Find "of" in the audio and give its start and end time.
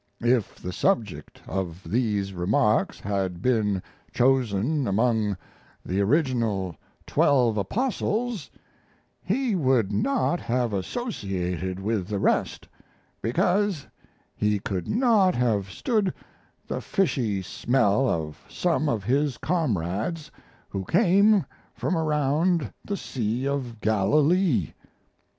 1.45-1.83, 18.09-18.41, 18.89-19.03, 23.47-23.79